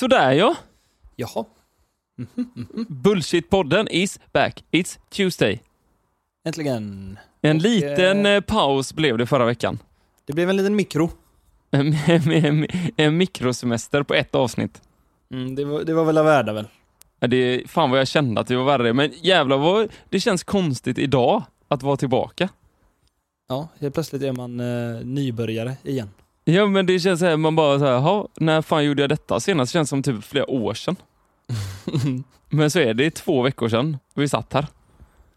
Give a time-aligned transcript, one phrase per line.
[0.00, 0.56] Sådär ja.
[1.16, 1.44] Jaha.
[2.88, 4.64] Bullshit-podden is back.
[4.70, 5.60] It's Tuesday.
[6.44, 7.18] Äntligen.
[7.42, 9.78] En Och, liten eh, eh, paus blev det förra veckan.
[10.24, 11.10] Det blev en liten mikro.
[11.70, 12.66] En, en,
[12.96, 14.82] en mikrosemester på ett avsnitt.
[15.32, 16.68] Mm, det, var, det var väl av värde väl?
[17.18, 18.92] Ja, det, fan vad jag kände att det var värre.
[18.92, 22.48] Men jävlar vad det känns konstigt idag att vara tillbaka.
[23.48, 26.10] Ja, helt plötsligt är man eh, nybörjare igen.
[26.54, 29.08] Ja men det känns så här, man bara så här, "Jaha, när fan gjorde jag
[29.08, 29.72] detta senast?
[29.72, 30.96] känns som typ flera år sedan.
[32.48, 34.66] Men så är det två veckor sedan vi satt här.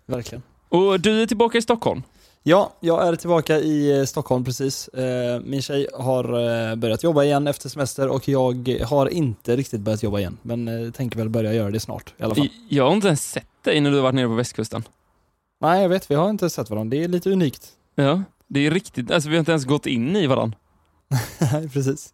[0.05, 0.43] Verkligen.
[0.69, 2.03] Och du är tillbaka i Stockholm.
[2.43, 4.87] Ja, jag är tillbaka i eh, Stockholm precis.
[4.87, 6.23] Eh, min tjej har
[6.69, 10.37] eh, börjat jobba igen efter semester och jag har inte riktigt börjat jobba igen.
[10.41, 12.49] Men tänker väl börja göra det snart i alla fall.
[12.69, 14.83] Jag har inte ens sett dig när du har varit nere på västkusten.
[15.61, 16.11] Nej, jag vet.
[16.11, 16.97] Vi har inte sett varandra.
[16.97, 17.67] Det är lite unikt.
[17.95, 20.57] Ja, det är riktigt, alltså vi har inte ens gått in i varandra.
[21.51, 22.13] Nej, precis.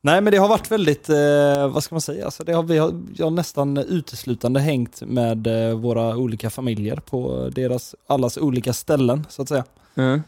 [0.00, 2.78] Nej, men det har varit väldigt, eh, vad ska man säga, alltså det har, vi
[2.78, 8.72] har, jag har nästan uteslutande hängt med eh, våra olika familjer på deras, allas olika
[8.72, 9.64] ställen, så att säga.
[9.94, 10.20] Ja.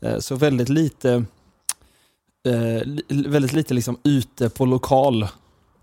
[0.00, 1.24] Eh, så väldigt lite,
[2.46, 5.26] eh, li, väldigt lite liksom ute på lokal.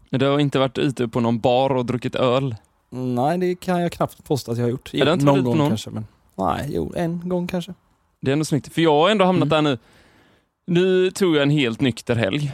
[0.09, 2.55] Du har inte varit ute på någon bar och druckit öl?
[2.89, 4.93] Nej, det kan jag knappt påstå att jag har gjort.
[4.93, 5.69] Är det inte någon gång någon?
[5.69, 7.73] kanske, men nej, jo, en gång kanske.
[8.21, 9.63] Det är ändå snyggt, för jag har ändå hamnat Mm.
[9.63, 9.77] där nu.
[10.69, 12.53] Nu tog jag en helt nykter helg.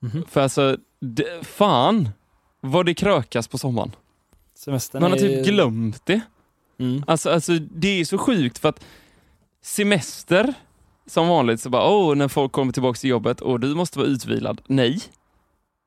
[0.00, 0.24] Mhm.
[0.30, 2.08] För alltså, det, fan
[2.60, 3.92] vad det krökas på sommaren.
[4.54, 6.20] Semestern Man har är- typ glömt det.
[6.78, 7.04] Mm.
[7.06, 8.84] Alltså, alltså det är så sjukt för att
[9.62, 10.54] semester,
[11.06, 14.08] som vanligt så bara, åh, när folk kommer tillbaka till jobbet och du måste vara
[14.08, 14.60] utvilad.
[14.66, 15.00] Nej.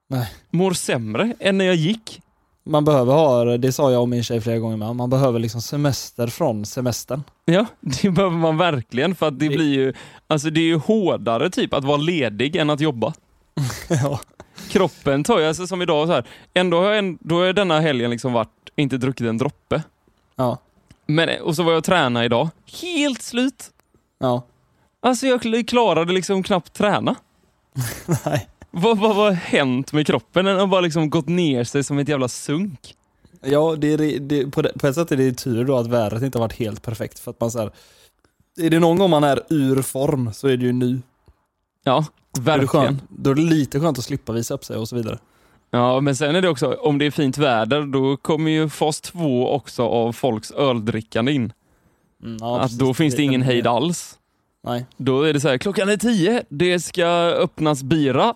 [0.10, 0.32] Nej.
[0.50, 2.22] Mår sämre än när jag gick.
[2.64, 5.62] Man behöver ha, det sa jag om min tjej flera gånger med, man behöver liksom
[5.62, 7.24] semester från semestern.
[7.46, 9.94] Ja, det behöver man verkligen för att det Det- blir ju,
[10.28, 13.14] alltså det är ju hårdare typ att vara ledig än att jobba.
[13.90, 14.20] ja.
[14.70, 17.56] Kroppen tar ju, alltså som idag så här, ändå har jag, en, då har jag
[17.56, 19.84] denna helgen liksom varit, inte druckit en droppe.
[20.36, 20.58] Ja.
[21.06, 22.50] Men, och så var jag och tränade idag,
[22.82, 23.70] helt slut.
[24.20, 24.42] Ja.
[25.02, 27.16] Alltså jag kl- klarade liksom knappt träna.
[28.26, 28.48] Nej.
[28.72, 30.46] Vad, vad, vad har hänt med kroppen?
[30.46, 32.96] Den har bara liksom gått ner sig som ett jävla sunk.
[33.42, 36.24] Ja, det är, det, på, det, på ett sätt är det tur då att vädret
[36.24, 37.72] inte har varit helt perfekt för att man så här,
[38.62, 41.02] Är det någon gång man är ur form så är det ju nu.
[41.84, 42.68] Ja, Då är, verkligen.
[42.68, 45.20] skönt, då är det lite skönt att slippa visa upp sig och så vidare.
[45.72, 49.02] Ja, men sen är det också, om det är fint väder, då kommer ju fas
[49.02, 51.54] två också av folks öldrickande in.
[52.24, 54.16] Mm, ja, att då finns det ingen hejd alls.
[54.64, 54.86] Nej.
[54.98, 58.34] Då är det så här, klockan är tio, det ska öppnas bira,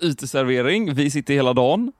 [0.00, 1.92] uteservering, vi sitter hela dagen.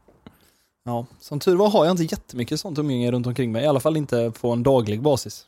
[0.85, 3.65] Ja, som tur var har jag inte jättemycket sånt umgänge runt omkring mig.
[3.65, 5.47] I alla fall inte på en daglig basis.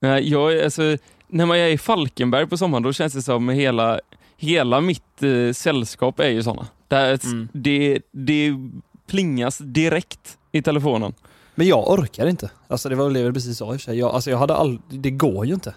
[0.00, 0.96] Nej, Jag, alltså,
[1.28, 4.00] när man är i Falkenberg på sommaren, då känns det som hela,
[4.36, 6.66] hela mitt eh, sällskap är ju sådana.
[6.88, 7.48] Där Mm.
[7.52, 8.52] det, det
[9.06, 11.14] plingas direkt i telefonen.
[11.54, 12.50] Men jag orkar inte.
[12.68, 13.98] Alltså det var väl det precis sa i och för sig.
[13.98, 15.74] Jag, alltså jag hade all, det går ju inte.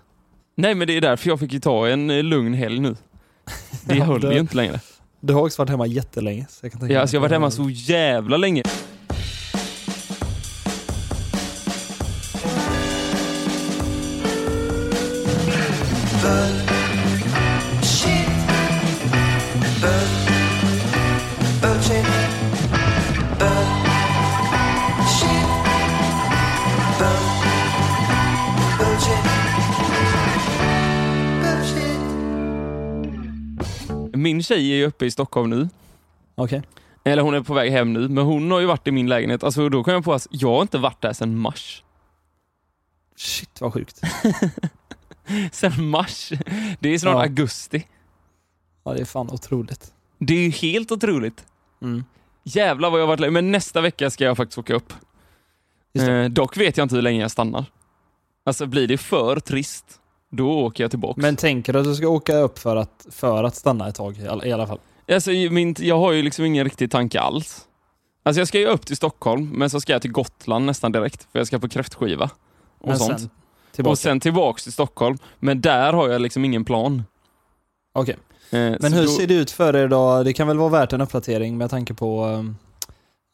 [0.56, 2.96] Nej men det är därför jag fick ju ta en eh, lugn helg nu.
[3.86, 4.80] Det höll ju inte längre.
[5.22, 6.46] Du har också varit hemma jättelänge.
[6.50, 8.64] Så jag, kan tänka Ja, alltså jag har varit hemma så jävla länge.
[34.22, 35.70] Min tjej är ju uppe i Stockholm nu.
[36.36, 36.62] Okej.
[37.04, 39.44] Eller hon är på väg hem nu, men hon har ju varit i min lägenhet.
[39.44, 41.84] Alltså då kom jag på att jag har inte varit där sedan mars.
[43.16, 44.02] Shit vad sjukt.
[45.52, 46.32] Sen mars.
[46.80, 47.22] Det är snart Ja.
[47.22, 47.88] augusti.
[48.84, 49.94] Ja det är fan otroligt.
[50.18, 51.46] Det är ju helt otroligt.
[51.82, 52.04] Mm.
[52.44, 53.34] Jävlar vad jag har varit.
[53.34, 54.94] Men nästa vecka ska jag faktiskt åka upp.
[55.94, 57.66] Eh, dock vet jag inte hur länge jag stannar.
[58.44, 60.01] Alltså blir det för trist,
[60.32, 61.22] då åker jag tillbaka.
[61.22, 64.18] Men tänker du att du ska åka upp för att, för att stanna ett tag
[64.44, 64.80] i alla, fall?
[65.12, 67.68] Alltså, min, jag har ju liksom ingen riktig tanke alls.
[68.24, 71.28] Alltså jag ska ju upp till Stockholm, men så ska jag till Gotland nästan direkt,
[71.32, 72.30] för jag ska på kräftskiva.
[72.80, 73.20] Och Men sånt.
[73.20, 73.30] sen
[73.72, 73.92] tillbaka?
[73.92, 75.18] Och sen tillbaks till Stockholm.
[75.40, 77.04] Men där har jag liksom ingen plan.
[77.94, 78.18] Okej.
[78.52, 80.24] Eh, Men hur då, ser det ut för er då?
[80.24, 82.56] Det kan väl vara värt en uppdatering med tanke på ehm,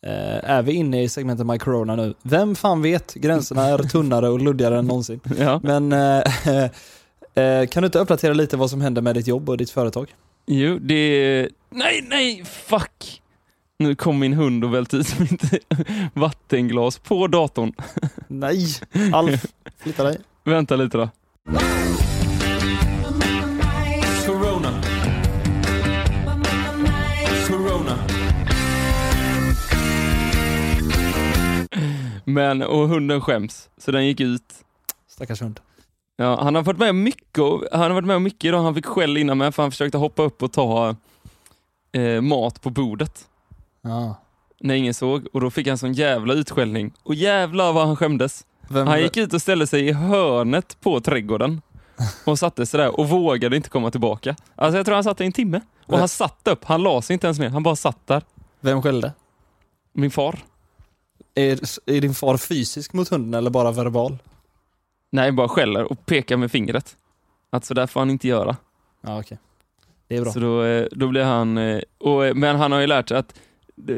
[0.08, 2.14] eh, är vi inne i segmentet My Corona nu?
[2.22, 3.14] Vem fan vet?
[3.14, 5.20] Gränserna är tunnare och luddigare än någonsin.
[5.38, 6.24] Ja, Men eh,
[7.70, 10.16] kan du inte uppdatera lite vad som händer med ditt jobb och ditt företag?
[10.46, 11.50] jo, det är...
[11.70, 13.22] Nej, nej, fuck!
[13.80, 15.44] Nu kom min hund och välte ut mitt
[16.14, 17.74] vattenglas på datorn.
[18.28, 18.66] Nej!
[19.14, 19.46] Alf,
[19.78, 20.18] flytta dig.
[20.44, 21.10] Vänta lite då.
[24.26, 24.82] Corona.
[27.48, 27.98] Corona.
[32.26, 34.54] Men, och hunden skäms, så den gick ut.
[35.08, 35.60] Stackars hund.
[36.20, 38.62] Ja, han har varit med mycket, han har varit med mycket idag.
[38.64, 40.96] Han fick skäll innan med för han försökte hoppa upp och ta
[41.92, 43.28] eh, mat på bordet
[43.82, 44.16] Ja.
[44.60, 46.94] när ingen såg och då fick han sån jävla utskällning.
[47.04, 48.46] Och jävlar vad han skämdes.
[48.70, 51.62] Vem, Han gick ut och ställde sig i hörnet på trädgården
[52.26, 54.36] och satte sig där och vågade inte komma tillbaka.
[54.56, 55.62] Alltså jag tror han satt i en timme.
[55.86, 58.22] Och han satt upp, han la sig inte ens ner, han bara satt där.
[58.60, 59.12] vem skällde?
[59.94, 60.40] Min far.
[61.36, 64.18] Är, är din far fysisk mot hunden eller bara verbal?
[65.10, 66.96] Nej, bara skäller och pekar med fingret.
[67.50, 68.56] Att så där får han inte göra.
[69.02, 69.38] Ja, okej.
[70.08, 70.32] Det är bra.
[70.32, 71.58] Så då, eh, då blir han...
[71.58, 73.34] eh, Och, eh, men han har ju lärt sig att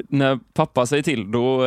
[0.09, 1.57] när pappa säger till, då,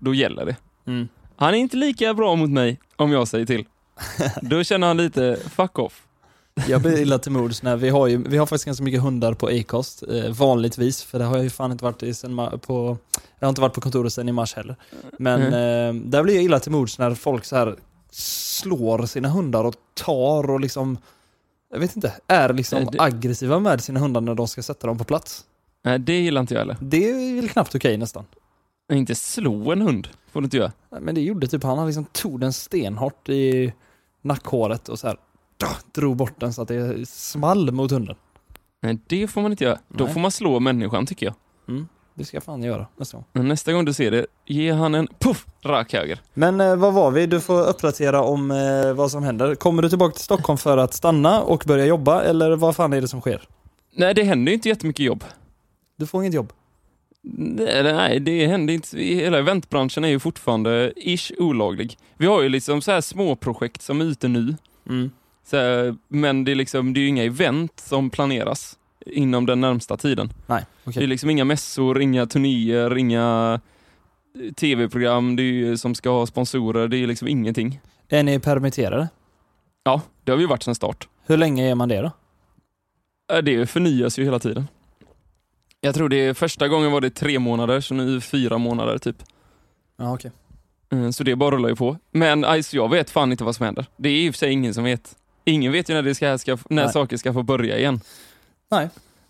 [0.00, 0.56] då gäller det.
[0.86, 1.08] Mm.
[1.36, 3.64] Han är inte lika bra mot mig om jag säger till.
[4.42, 6.02] Då känner han lite fuck off.
[6.68, 9.34] Jag blir illa till mods när vi har ju, vi har faktiskt ganska mycket hundar
[9.34, 12.36] på Acast, eh, vanligtvis, för det har jag ju fan inte varit i sen
[12.66, 12.96] på,
[13.38, 14.76] jag har inte varit på kontoret sedan i mars heller.
[15.18, 17.76] Men eh, där blir jag illa till mods när folk så här
[18.10, 20.98] slår sina hundar och tar och liksom,
[21.72, 24.86] jag vet inte, är liksom Nej, det- aggressiva med sina hundar när de ska sätta
[24.86, 25.44] dem på plats.
[25.84, 26.76] Nej, det gillar inte jag heller.
[26.80, 28.24] Det är väl knappt okej nästan.
[28.92, 30.72] Inte slå en hund, får du inte göra.
[30.90, 33.72] Nej, Men det gjorde typ han, han liksom tog den stenhårt i
[34.22, 35.16] nackhåret och så här
[35.94, 38.16] drog bort den så att det small mot hunden.
[38.82, 39.78] Nej, det får man inte göra.
[39.88, 40.12] Då Nej.
[40.12, 41.34] får man slå människan tycker jag.
[42.18, 43.24] Det ska jag fan göra nästa gång.
[43.32, 46.20] Men nästa gång du ser det, ge han en puff, rak höger.
[46.34, 47.26] Men eh, vad var vi?
[47.26, 49.54] Du får uppdatera om eh, vad som händer.
[49.54, 53.00] Kommer du tillbaka till Stockholm för att stanna och börja jobba eller vad fan är
[53.00, 53.42] det som sker?
[53.94, 55.24] Nej, det händer ju inte jättemycket jobb.
[55.96, 56.52] Du får inget jobb.
[57.22, 58.98] Nej, nej, det händer inte.
[58.98, 61.98] Hela eventbranschen är ju fortfarande ish olaglig.
[62.16, 64.56] Vi har ju liksom så här små projekt som är ute nu.
[65.46, 68.78] Så här, men det är, liksom, det är ju inga event som planeras
[69.12, 70.32] inom den närmsta tiden.
[70.46, 71.02] Nej, Det okej.
[71.02, 73.60] är liksom inga mässor, inga turnéer, inga
[74.44, 76.88] eh, tv-program det är som ska ha sponsorer.
[76.88, 77.80] Det är liksom ingenting.
[78.08, 79.08] Är ni permitterade?
[79.84, 81.08] Ja, det har vi varit sedan start.
[81.26, 82.10] Hur länge är man det då?
[83.36, 84.68] Eh, Det förnyas ju hela tiden.
[85.80, 88.98] Jag tror det första gången var det tre månader, så nu är det fyra månader
[88.98, 89.16] typ.
[89.96, 90.30] Ja, okej.
[90.92, 91.96] Eh, Så det bara rullar ju på.
[92.10, 93.86] Men alltså, jag vet fan inte vad som händer.
[93.96, 95.16] Det är i och för sig ingen som vet.
[95.44, 96.92] Ingen vet ju när, det ska, ska, när Nej.
[96.92, 98.00] saker ska få börja igen.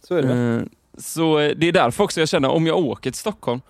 [0.08, 0.34] Så är det.
[0.34, 0.62] Eh,
[0.98, 3.60] Så eh, det är därför också jag känner, om jag åker till Stockholm,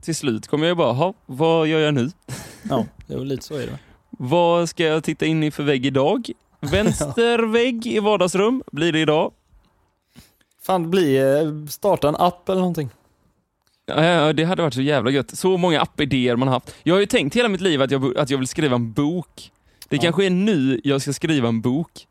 [0.00, 2.10] till slut kommer jag bara, ha, vad gör jag nu?
[2.70, 3.78] Ja, det är väl lite så är det.
[4.10, 6.30] Vad ska jag titta in i för vägg idag?
[6.60, 9.32] Vänster vägg i vardagsrum, blir det idag?
[10.62, 12.90] Fan, bli, eh, starta en app eller någonting.
[13.86, 15.38] Ja, det hade varit så jävla gött.
[15.38, 16.74] Så många appidéer man har haft.
[16.82, 19.50] Jag har ju tänkt hela mitt liv att jag, att jag vill skriva en bok.
[19.88, 20.02] Det Ja.
[20.02, 22.06] kanske är nu jag ska skriva en bok.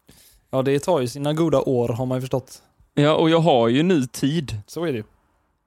[0.52, 2.62] Ja, det tar ju sina goda år har man ju förstått.
[2.94, 4.58] Ja, och jag har ju nu tid.
[4.68, 5.04] Så är det ju.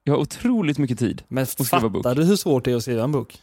[0.03, 1.23] Jag har otroligt mycket tid.
[1.27, 3.37] Men skriva fattar du hur svårt det är att skriva en bok?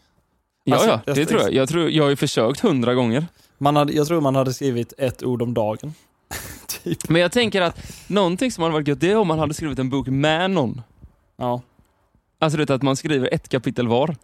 [0.65, 1.53] Ja, Alltså, ja, jag- det tror jag.
[1.55, 3.27] Jag, tror, jag har ju försökt hundra gånger.
[3.59, 5.95] Man hade, jag tror man hade skrivit ett ord om dagen.
[6.85, 7.09] typ.
[7.09, 7.79] Men jag tänker att
[8.09, 10.83] någonting som hade varit gött, det är om man hade skrivit en bok med någon.
[11.37, 11.61] Ja.
[12.39, 14.17] Alltså det är att man skriver ett kapitel var.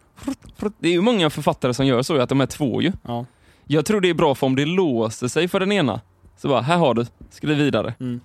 [0.79, 2.91] Det är ju många författare som gör så, att de är två ju.
[3.07, 3.25] ja.
[3.71, 6.01] Jag tror det är bra för om det låser sig för den ena.
[6.41, 7.93] Så bara, här har du, skriv vidare.
[7.99, 8.21] Mm.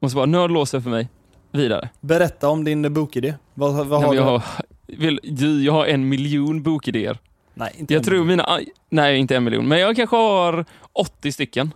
[0.00, 1.08] Och så bara, nu har det låst för mig.
[1.52, 1.88] Vidare.
[2.00, 3.34] Berätta om din bokidé.
[3.54, 4.28] Vad, vad Ja, har jag, du?
[4.30, 4.42] har,
[4.86, 7.18] vill, du, jag har en miljon bokidéer.
[7.54, 8.04] Nej, inte Jag en.
[8.04, 8.58] tror mina,
[8.90, 11.74] nej inte en miljon, men jag kanske har 80 stycken.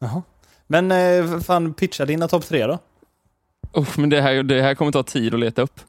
[0.00, 0.22] Jaha.
[0.66, 2.78] Men eh, fan, pitcha dina topp tre då.
[3.76, 5.80] Usch, men det här, det här kommer ta tid att leta upp.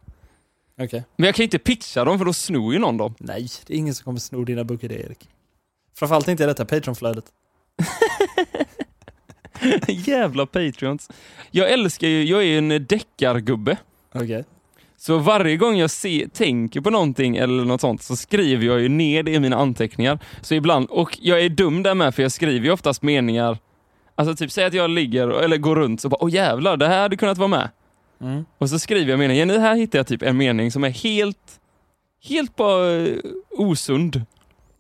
[0.82, 1.04] Okej.
[1.16, 3.16] Men jag kan inte pitcha dem för då snor ju någon dem.
[3.20, 5.30] Nej, det är ingen som kommer sno dina bokidéer Erik.
[5.96, 7.26] Framförallt inte i detta Patreon-flödet.
[9.88, 11.10] Jävla Patreons.
[11.52, 13.78] Jag älskar ju, jag är ju en deckargubbe.
[14.14, 14.46] Okej.
[14.98, 18.90] Så varje gång jag se, tänker på någonting eller något sånt så skriver jag ju
[18.90, 20.20] ner det i mina anteckningar.
[20.42, 23.58] Så ibland, och jag är dum där med för jag skriver ju oftast meningar.
[24.16, 27.02] Alltså typ säg att jag ligger eller går runt så bara åh jävlar, det här
[27.02, 27.70] hade kunnat vara med.
[28.22, 28.46] Mm.
[28.58, 29.48] Och så skriver jag meningen.
[29.48, 31.60] Nu här hittar jag typ en mening som är helt,
[32.24, 33.18] helt bara eh,
[33.52, 34.22] osund.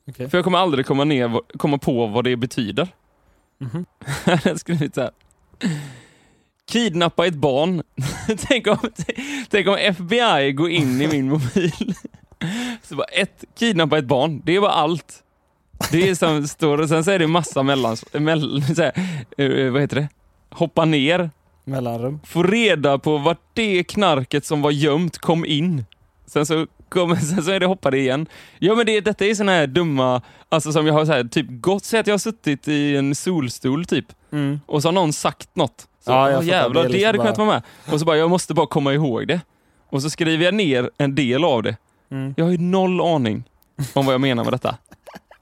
[0.09, 0.29] Okej.
[0.29, 2.87] För jag kommer aldrig komma, ner, komma på vad det betyder.
[4.25, 5.11] Jag har skrivit så här.
[6.71, 7.83] Kidnappa ett barn.
[8.47, 8.77] tänk, om,
[9.49, 11.95] tänk om FBI går in i min mobil.
[12.83, 14.41] Så bara ett, kidnappa ett barn.
[14.45, 15.23] Det är bara allt.
[15.91, 18.93] Det är som står och sen så är det massa mellan, mellan så här,
[19.37, 20.09] eh, vad heter det?
[20.49, 21.31] Hoppa ner.
[21.63, 22.19] Mellanrum.
[22.25, 25.85] Få reda på vart det knarket som var gömt kom in.
[26.25, 28.25] Sen så, kom, sen så är det hoppade igen.
[28.59, 31.45] Ja men det, detta är såna här dumma, alltså som jag har så här, typ
[31.49, 34.05] gått, säg att jag har suttit i en solstol typ.
[34.31, 34.59] Mm.
[34.65, 35.87] Och så har någon sagt något.
[36.05, 36.57] Så, Ja, jag "Åh, fattar.
[36.57, 37.47] jävlar, Det det, liksom hade bara- kunnat vara
[37.87, 37.93] med.
[37.93, 39.41] Och så bara, jag måste bara komma ihåg det.
[39.89, 41.75] Och så skriver jag ner en del av det.
[42.11, 42.33] Mm.
[42.37, 43.43] Jag har ju noll aning.
[43.93, 44.77] om vad jag menar med detta.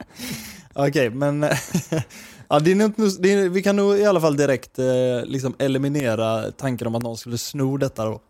[0.74, 1.42] Okej, men
[2.48, 4.84] ja, det är nog, inte- det är, vi kan nog i alla fall direkt eh,
[5.24, 8.20] liksom eliminera tanken om att någon skulle sno detta då.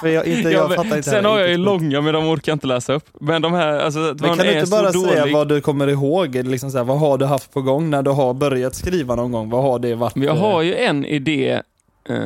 [0.00, 2.66] För jag, inte, jag fattar inte sen har jag ju långa men de orkar inte
[2.66, 3.08] läsa upp.
[3.20, 5.10] Men de här, alltså Men kan du inte bara dålig.
[5.12, 6.34] säga vad du kommer ihåg?
[6.34, 9.32] Liksom så här, vad har du haft på gång när du har börjat skriva någon
[9.32, 9.50] gång?
[9.50, 10.14] Vad har det varit?
[10.14, 11.62] Men jag eh, har ju en idé
[12.08, 12.16] eh,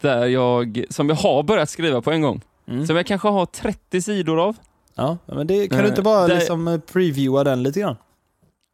[0.00, 2.40] där jag, som jag har börjat skriva på en gång.
[2.68, 2.86] mm.
[2.86, 4.56] Som jag kanske har 30 sidor av.
[4.94, 7.96] Ja, men det, kan Eh, du inte bara där- liksom eh, previewa den lite grann?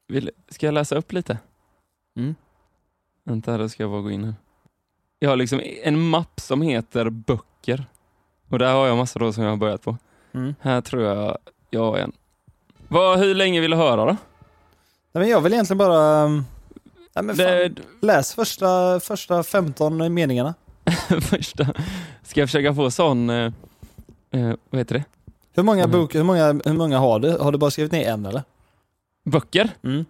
[0.08, 1.38] Vill, ska jag läsa upp lite?
[2.18, 2.34] Mm.
[3.24, 4.34] Vänta, då ska jag bara gå in här.
[5.24, 7.84] Jag har liksom en mapp som heter böcker.
[8.50, 9.96] Och där har jag massor då som jag har börjat på.
[10.34, 10.54] Mm.
[10.60, 11.38] Här tror jag
[11.70, 12.12] jag har en.
[12.88, 14.04] Vad, hur länge vill du höra då?
[14.12, 14.16] Nej,
[15.12, 16.26] men jag vill egentligen bara...
[16.28, 16.44] Nej,
[17.24, 20.54] men fan, Det, läs första, första 15 meningarna.
[21.20, 21.66] första.
[22.22, 23.52] Ska jag försöka få sån, eh,
[24.30, 25.04] eh, vad heter det?
[25.54, 25.92] Hur många, Mhm.
[25.92, 27.30] bok, hur många, hur många har du?
[27.38, 28.42] Har du bara skrivit ner en eller?
[29.24, 29.70] Böcker?
[29.84, 30.04] Mm.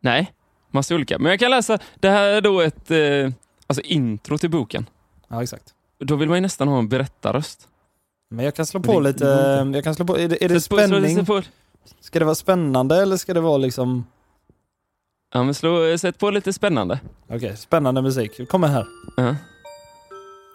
[0.00, 0.32] Nej,
[0.70, 1.18] massa olika.
[1.18, 3.30] Men jag kan läsa, det här är då ett eh,
[3.66, 4.86] alltså intro till boken.
[5.28, 5.74] Ja, exakt.
[5.98, 7.68] Då vill man ju nästan ha en berättarröst.
[8.30, 9.24] Men jag kan slå Det- på lite,
[9.74, 11.26] jag kan slå på, är det, är det slå spänning?
[11.26, 11.42] på-
[12.00, 14.06] Ska det vara spännande eller ska det vara liksom,
[15.34, 17.00] Ja, men slå, sätt på lite spännande.
[17.28, 18.48] okej, spännande musik.
[18.48, 18.86] Kommer här.
[19.16, 19.36] Ja,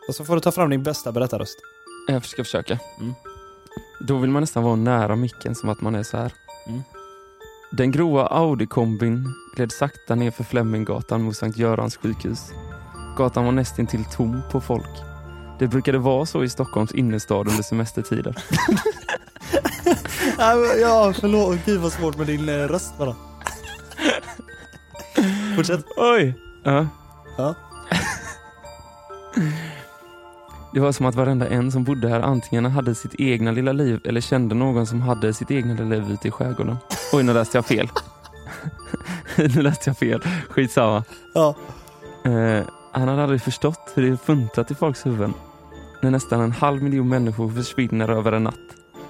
[0.07, 1.57] Och så får du ta fram din bästa berättarröst.
[2.07, 2.79] jag ska försöka.
[2.99, 3.13] Mm.
[4.07, 6.33] Då vill man nästan vara nära micken som att man är så här.
[6.67, 6.81] Mm.
[7.71, 9.25] Den gråa Audi-kombin
[9.55, 12.51] gled sakta ner för Fleminggatan mot Sankt Görans sjukhus.
[13.19, 14.89] Gatan var nästintill tom på folk.
[15.59, 18.35] Det brukade vara så i Stockholms innerstad under semestertider.
[20.81, 21.57] ja, förlåt.
[21.65, 23.15] Gud vad svårt med din eh, röst bara.
[25.55, 25.85] Fortsätt.
[25.97, 26.33] Oj!
[26.63, 26.87] Ja.
[27.37, 27.55] Ja.
[30.73, 34.01] Det var som att varenda en som bodde här antingen hade sitt egna lilla liv
[34.03, 36.77] eller kände någon som hade sitt egna lilla liv ute i skärgården.
[37.13, 37.89] Oj, nu läste jag fel.
[39.37, 40.21] nu läste jag fel.
[40.49, 41.03] Skitsamma.
[41.33, 41.55] Ja.
[42.25, 45.33] Eh, han hade aldrig förstått hur det funtrat i folks huvuden
[46.01, 48.55] när nästan en halv miljon människor försvinner över en natt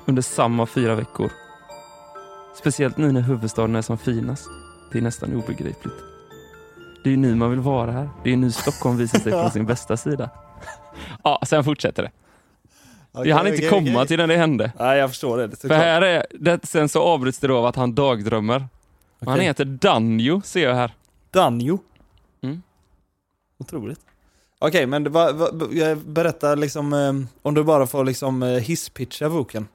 [0.06, 1.32] under samma fyra veckor.
[2.56, 4.48] Speciellt nu när huvudstaden är som finast.
[4.92, 5.96] Det är nästan obegripligt.
[7.04, 8.10] Det är ju nu man vill vara här.
[8.24, 10.30] Det är nu Stockholm visar sig från sin bästa sida.
[11.24, 12.12] Ja, sen fortsätter det.
[13.30, 14.72] Jag hann inte komma till när det hände.
[14.80, 15.62] Nej, jag förstår det.
[15.62, 18.68] För här är, det, sen så avbryts det då av att han dagdrömmer.
[19.26, 20.94] Han heter Danjo, ser jag här.
[21.32, 21.80] Danjo.
[23.60, 24.00] Otroligt.
[24.60, 28.50] Okej, men det var, va, va- berätta liksom, eh, om du bara får liksom eh,
[28.50, 29.68] hisspitcha boken.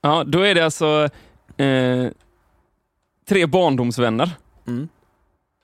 [0.00, 1.08] Ja, då är det alltså
[1.56, 2.06] eh,
[3.28, 4.30] tre barndomsvänner
[4.66, 4.88] Mm.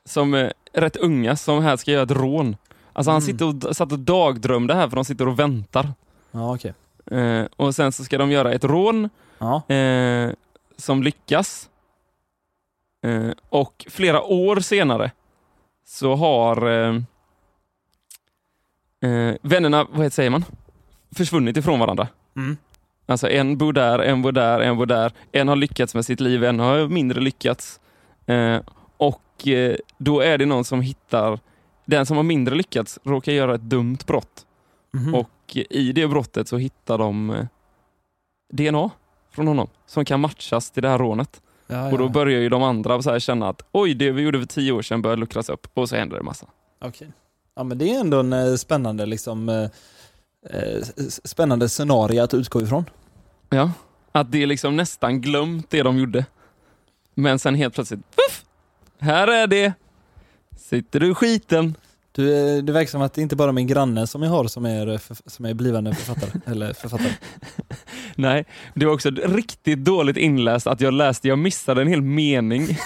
[0.04, 2.56] som är rätt unga som här ska göra ett rån.
[2.92, 3.26] Alltså han Mm.
[3.32, 5.92] sitter och, satt och dagdrömde här för de sitter och väntar.
[6.30, 6.74] Ja, okej.
[7.10, 9.74] Eh, och sen så ska de göra ett rån Ja.
[9.74, 10.30] eh,
[10.76, 11.68] som lyckas.
[13.06, 15.10] Eh, och flera år senare
[15.86, 16.66] så har
[19.02, 20.44] eh, eh, vännerna, vad heter, säger man,
[21.16, 22.08] försvunnit ifrån varandra.
[22.36, 22.56] Mm.
[23.06, 25.12] Alltså en bor där, en bor där, en bor där.
[25.32, 27.80] En har lyckats med sitt liv, en har mindre lyckats.
[28.26, 28.60] Eh,
[28.96, 31.38] och eh, då är det någon som hittar,
[31.84, 34.46] den som har mindre lyckats råkar göra ett dumt brott.
[34.94, 35.14] Mhm.
[35.14, 37.46] Och i det brottet så hittar de eh,
[38.52, 38.90] DNA
[39.30, 41.42] från honom som kan matchas till det här rånet.
[41.66, 42.08] ja, Och då ja.
[42.08, 44.82] börjar ju de andra så här känna att oj, det vi gjorde för tio år
[44.82, 46.46] sedan börjar luckras upp och så händer det massa.
[46.80, 47.08] Okej.
[47.56, 49.70] Ja, men det är ändå en eh, spännande liksom eh,
[50.50, 50.82] eh,
[51.24, 52.84] spännande scenario att utgå ifrån.
[53.50, 53.72] Ja,
[54.12, 56.24] att det är liksom nästan glömt det de gjorde.
[57.14, 58.44] Men sen helt plötsligt, puff!
[58.98, 59.72] Här är det!
[60.56, 61.74] Sitter du i skiten?
[62.12, 64.46] Du, eh, det verkar som att det inte bara är min granne som jag har
[64.46, 66.40] som är, som är blivande författare.
[66.46, 67.12] eller författare.
[68.14, 68.44] Nej,
[68.74, 72.68] det var också riktigt dåligt inläst att jag läste, jag missade en hel mening.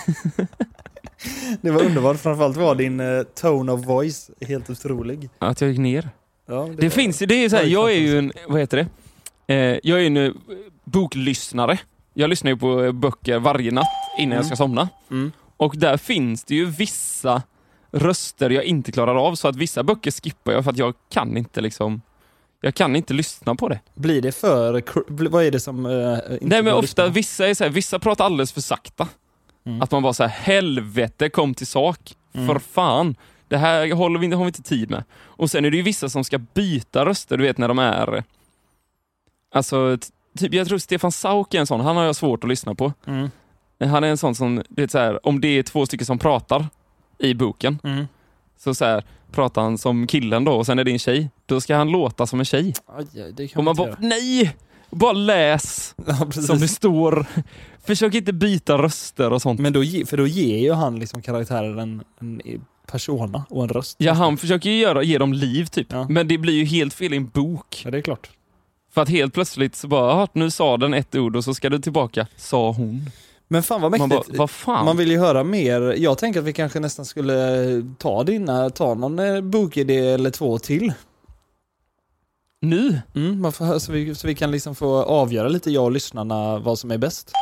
[1.60, 5.30] Det var underbart, framförallt var din eh, tone of voice helt otrolig.
[5.38, 6.10] Att jag gick ner.
[6.46, 8.76] Ja, Det, finns ju, det är så här, Oj, jag är ju en, vad heter
[8.76, 9.54] det?
[9.54, 10.32] Eh, jag är en eh,
[10.84, 11.78] boklyssnare.
[12.14, 13.86] Jag lyssnar ju på eh, böcker varje natt
[14.18, 14.88] innan jag ska somna.
[15.10, 15.32] Mm.
[15.56, 17.42] Och där finns det ju vissa
[17.92, 21.36] röster jag inte klarar av, så att vissa böcker skippar jag för att jag kan
[21.36, 22.00] inte liksom
[22.60, 23.80] jag kan inte lyssna på det.
[23.94, 24.82] Blir det för...
[25.28, 27.08] Vad är det som eh, Nej men ofta, lyssna?
[27.08, 29.08] vissa är så här, vissa pratar alldeles för sakta.
[29.64, 29.82] Mm.
[29.82, 32.14] Att man bara säger helvete kom till sak.
[32.32, 32.46] Mm.
[32.46, 33.14] För fan.
[33.48, 35.04] Det här håller vi, det har vi inte tid med.
[35.22, 38.24] Och sen är det ju vissa som ska byta röster, du vet när de är...
[39.54, 39.98] Alltså,
[40.38, 42.92] typ, jag tror Stefan Sauk är en sån, han har jag svårt att lyssna på.
[43.06, 43.30] Mm.
[43.80, 46.18] Han är en sån som, du vet så här, om det är två stycken som
[46.18, 46.66] pratar
[47.18, 48.08] i boken, Mm.
[48.58, 51.30] så, så här, pratar han som killen då och sen är det en tjej.
[51.46, 52.74] Då ska han låta som en tjej.
[52.86, 54.56] Aj, Och man inte bara, nej!
[54.90, 57.26] Bara läs Ja, som det står.
[57.84, 59.60] Försök inte byta röster och sånt.
[59.60, 62.40] Men då, ge- för då ger ju han liksom karaktären en, en
[62.86, 63.96] persona och en röst.
[64.00, 65.86] Ja, han försöker ju göra, ge dem liv typ.
[65.92, 66.06] Ja.
[66.08, 67.82] Men det blir ju helt fel i en bok.
[67.84, 68.30] Ja, det är klart.
[68.94, 71.68] För att helt plötsligt så bara, "Jaha, nu sa den ett ord och så ska
[71.70, 73.10] du tillbaka, sa hon.
[73.48, 74.28] Men fan vad Man mäktigt.
[74.30, 74.84] bara, vad fan?
[74.84, 75.94] Man vill ju höra mer.
[75.98, 77.32] Jag tänker att vi kanske nästan skulle
[77.98, 80.92] ta dina, ta någon eh, bokidé eller två till.
[82.60, 83.00] Nu?
[83.14, 86.78] Mm, får, så, vi, så vi kan liksom få avgöra lite, jag och lyssnarna, vad
[86.78, 87.32] som är bäst.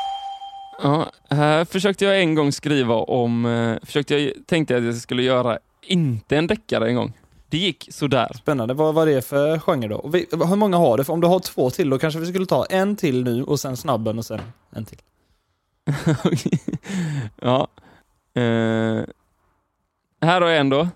[0.83, 5.03] Ja, här försökte jag en gång skriva om, eh, försökte jag, tänkte jag att jag
[5.03, 7.13] skulle göra inte en deckare en gång.
[7.51, 8.33] Det gick sådär.
[8.35, 8.75] Spännande.
[8.75, 9.97] Vad var det för genre då?
[9.97, 11.05] Och vi, hur många har du?
[11.05, 13.61] För om du har två till, då kanske vi skulle ta en till nu och
[13.61, 14.99] sen snabben och sen en till.
[17.41, 17.69] ja.
[18.35, 19.05] Eh,
[20.21, 20.89] här har jag en då.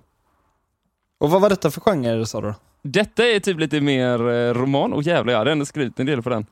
[1.18, 2.54] Och vad var detta för genre sa du?
[2.82, 4.92] Detta är typ lite mer eh, roman.
[4.92, 6.46] Och jävlar, jag hade ändå skrivit en del på den.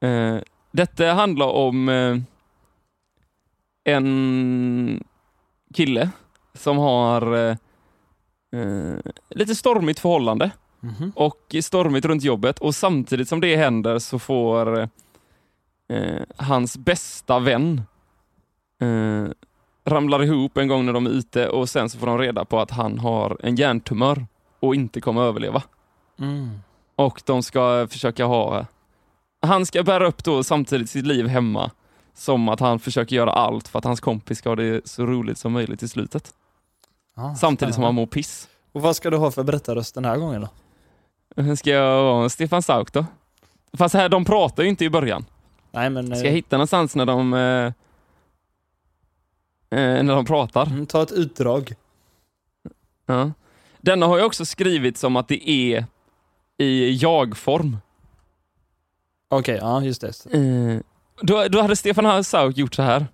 [0.00, 0.42] Eh,
[0.72, 2.16] detta handlar om eh,
[3.84, 5.04] en
[5.74, 6.10] kille
[6.54, 7.56] som har
[9.30, 11.12] lite stormigt förhållande Mhm.
[11.16, 14.88] och stormigt runt jobbet och samtidigt som det händer så får
[16.36, 17.82] hans bästa vän
[19.84, 22.60] ramlar ihop en gång när de är ute och sen så får de reda på
[22.60, 24.26] att han har en hjärntumör
[24.66, 25.62] och inte kommer överleva.
[26.18, 26.58] Mm.
[26.96, 28.66] Och de ska försöka ha...
[29.42, 31.70] Han ska bära upp då samtidigt sitt liv hemma
[32.14, 35.38] som att han försöker göra allt för att hans kompis ska ha det så roligt
[35.38, 36.34] som möjligt i slutet.
[37.14, 38.48] Ah, Samtidigt som han mår piss.
[38.72, 40.40] Och vad ska du ha för berättarröst den här gången
[41.36, 41.56] då?
[41.56, 43.06] Ska jag vara Stefan Sauk då?
[43.72, 45.24] Fast här, de pratar ju inte i början.
[45.70, 46.06] Nej men...
[46.06, 47.34] Ska jag eh, hitta någonstans när de...
[47.34, 47.66] Eh,
[49.78, 50.66] eh, när de pratar?
[50.66, 51.74] mm, ta ett utdrag.
[53.06, 53.32] Ja.
[53.84, 55.86] Denna har jag också skrivit som att det är
[56.58, 57.76] i jag-form.
[59.30, 60.08] Okej, ja just det.
[60.32, 60.80] Eh,
[61.22, 63.06] då, då hade Stefan Sauk gjort så här.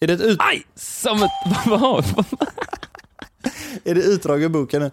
[0.00, 0.66] Är det ett, ut, Aj!
[0.74, 1.30] Som ett...
[1.66, 2.04] Vad,
[3.84, 4.90] är det utdrag ur boken nu?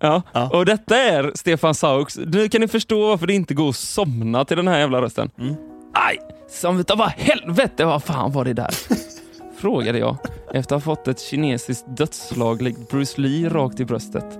[0.00, 0.22] Ja.
[0.32, 0.48] Ja.
[0.48, 2.16] och detta är Stefan Sauks.
[2.16, 5.30] Nu kan ni förstå varför det inte går att somna till den här jävla rösten.
[5.38, 5.54] Mm.
[5.94, 6.18] Aj!
[6.48, 8.74] Som utav vad helvete, vad fan var det där?
[9.60, 10.16] Frågade jag
[10.52, 14.38] efter att ha fått ett kinesiskt dödsslag likt Bruce Lee rakt i bröstet.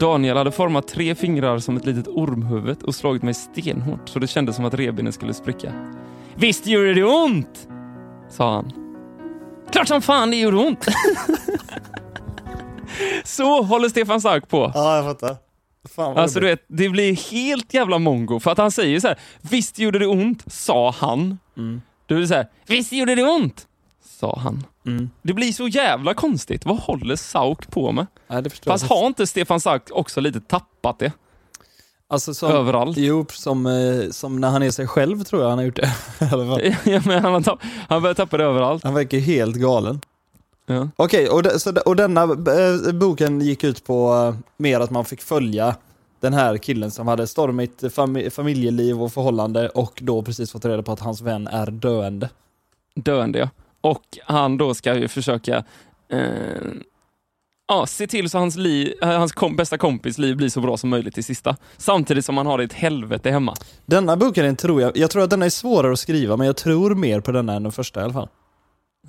[0.00, 4.26] Daniel hade format tre fingrar som ett litet ormhuvud och slagit mig stenhårt så det
[4.26, 5.72] kändes som att revbenen skulle spricka.
[6.34, 7.68] Visst gjorde det ont?
[8.30, 8.72] Sa han.
[9.70, 10.84] Klart som fan det gjorde ont!
[13.24, 14.72] så håller Stefan Sauk på.
[14.74, 15.36] Ja, jag fattar.
[15.96, 19.18] Alltså du vet, det blir helt jävla mongo för att han säger så här.
[19.40, 21.38] Visst gjorde det ont, sa han.
[21.56, 21.82] Mm.
[22.06, 23.67] Du vill säga, visst gjorde det ont,
[24.18, 24.64] sa han.
[24.86, 25.10] Mm.
[25.22, 26.66] Det blir så jävla konstigt.
[26.66, 28.06] Vad håller Sauk på med?
[28.50, 31.12] Förstår Fast har inte Stefan Sauk också lite tappat det
[32.10, 32.96] Alltså som, överallt?
[32.98, 35.96] Jo, som, eh, som när han är sig själv tror jag han har gjort det.
[36.90, 38.84] Ja, men han, tapp, han börjar tappa det överallt.
[38.84, 40.00] Han verkar helt galen.
[40.66, 40.88] Ja.
[40.96, 41.50] Okej, och, de,
[41.86, 45.76] och denna eh, boken gick ut på eh, mer att man fick följa
[46.20, 50.82] den här killen som hade stormigt fami- familjeliv och förhållande och då precis fått reda
[50.82, 52.30] på att hans vän är döende.
[52.94, 53.48] Döende ja.
[53.88, 55.64] Och han då ska ju försöka
[56.08, 56.20] eh,
[57.68, 60.76] ja, se till så hans, liv, eh, hans kom, bästa kompis liv blir så bra
[60.76, 61.56] som möjligt till sista.
[61.76, 63.54] Samtidigt som han har det ett helvete hemma.
[63.86, 66.56] Denna boken är, tror jag, jag tror att denna är svårare att skriva men jag
[66.56, 68.28] tror mer på denna än den första i alla fall.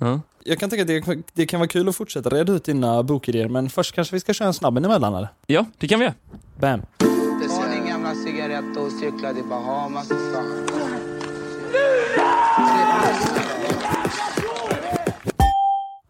[0.00, 0.20] Ja.
[0.44, 3.48] Jag kan tänka att det, det kan vara kul att fortsätta reda ut dina bokidéer
[3.48, 5.28] men först kanske vi ska köra en snabben emellan eller?
[5.46, 6.14] ja, det kan vi göra.
[6.60, 6.82] Bam!
[6.98, 10.99] Ta din gamla cigarett och cykla till Bahamas för fan.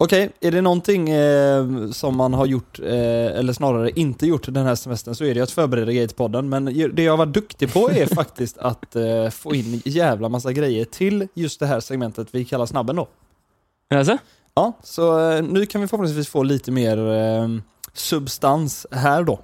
[0.03, 2.89] Okej, är det någonting eh, som man har gjort, eh,
[3.39, 6.49] eller snarare inte gjort den här semestern så är det att förbereda grejer till podden.
[6.49, 10.85] Men det jag var duktig på är faktiskt att eh, få in jävla massa grejer
[10.85, 13.09] till just det här segmentet vi kallar snabben då.
[13.95, 14.19] Alltså?
[14.55, 17.49] Ja, så eh, nu kan vi förhoppningsvis få lite mer eh,
[17.93, 19.41] substans här då.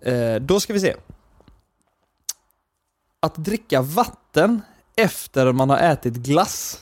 [0.00, 0.94] Eh, då ska vi se.
[3.20, 4.62] Att dricka vatten
[4.96, 6.80] efter man har ätit glass.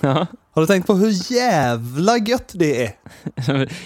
[0.00, 0.26] ja.
[0.50, 2.92] Har du tänkt på hur jävla gött det är?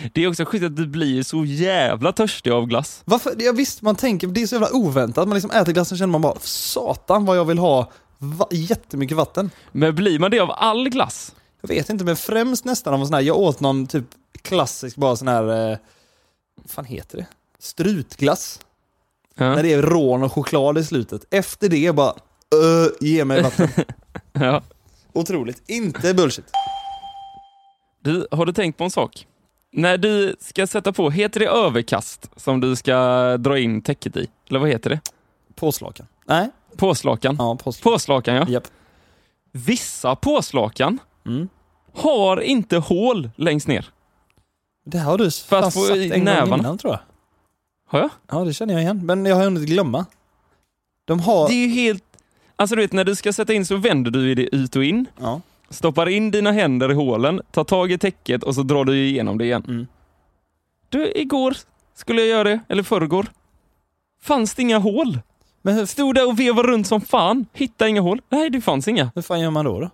[0.14, 3.02] Det är också skit att du blir så jävla törstig av glass.
[3.04, 3.34] Varför?
[3.38, 5.28] Ja, visst, man tänker, det är så jävla oväntat.
[5.28, 9.16] Man liksom äter glassen och känner man bara, satan vad jag vill ha va- jättemycket
[9.16, 9.50] vatten.
[9.72, 11.34] Men blir man det av all glass?
[11.60, 14.04] Jag vet inte, men främst nästan av en sån här, jag åt någon typ
[14.42, 15.78] klassisk bara sån här, eh,
[16.62, 17.26] vad fan heter det?
[17.58, 18.60] Strutglass.
[19.34, 19.54] Ja.
[19.54, 21.24] När det är rån och choklad i slutet.
[21.30, 22.14] Efter det bara,
[22.62, 23.68] öh, ge mig vatten.
[24.32, 24.62] Ja.
[25.12, 25.62] Otroligt.
[25.70, 26.44] Inte bullshit.
[28.02, 29.26] Du, har du tänkt på en sak?
[29.72, 32.96] När du ska sätta på, heter det överkast som du ska
[33.36, 34.26] dra in täcket i?
[34.50, 35.00] Eller vad heter det?
[35.54, 36.06] Påslakan.
[36.26, 37.36] Nej, Påslakan.
[37.38, 37.92] ja påslakan.
[37.92, 38.46] Påslakan ja.
[38.48, 38.64] Japp.
[39.52, 41.48] Vissa påslakan Mm.
[41.94, 43.88] har inte hål längst ner.
[44.86, 46.46] Det har du sagt i en nävarna.
[46.50, 47.00] gång innan tror jag.
[47.90, 48.10] Har jag?
[48.30, 49.06] Ja, det känner jag igen.
[49.06, 50.06] Men jag har hunnit glömma.
[51.04, 51.48] De har...
[51.48, 52.04] Det är ju helt...
[52.56, 55.06] Alltså du vet, när du ska sätta in så vänder du det ut och in.
[55.20, 55.40] Ja.
[55.70, 59.38] Stoppar in dina händer i hålen, tar tag i täcket och så drar du igenom
[59.38, 59.64] det igen.
[59.68, 59.86] Mm.
[60.88, 61.56] Du, igår
[61.94, 63.26] skulle jag göra det, eller förrgår.
[64.22, 65.18] Fanns det inga hål?
[65.62, 68.20] Men hur, Stod där och vevade runt som fan, hittade inga hål.
[68.28, 69.10] Nej, det fanns inga.
[69.14, 69.80] hur fan gör man då?
[69.80, 69.90] då?